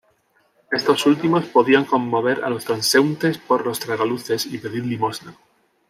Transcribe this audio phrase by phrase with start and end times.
[0.71, 5.37] Estos últimos podían conmover a los transeúntes por los tragaluces y pedir limosna.